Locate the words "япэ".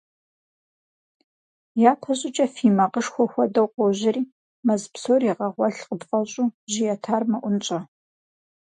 1.91-2.11